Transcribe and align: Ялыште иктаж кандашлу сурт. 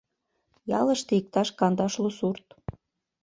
Ялыште 0.79 1.11
иктаж 1.19 1.49
кандашлу 1.59 2.09
сурт. 2.17 2.47